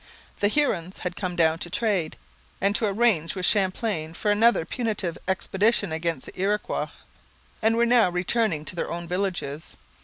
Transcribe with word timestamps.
The 0.39 0.47
Hurons 0.47 0.97
had 0.97 1.15
come 1.15 1.35
down 1.35 1.59
to 1.59 1.69
trade, 1.69 2.17
and 2.59 2.75
to 2.75 2.87
arrange 2.87 3.35
with 3.35 3.45
Champlain 3.45 4.15
for 4.15 4.31
another 4.31 4.65
punitive 4.65 5.15
expedition 5.27 5.91
against 5.91 6.25
the 6.25 6.41
Iroquois, 6.41 6.87
and 7.61 7.77
were 7.77 7.85
now 7.85 8.09
returning 8.09 8.65
to 8.65 8.75
their 8.75 8.89
own 8.89 9.07
villages. 9.07 9.77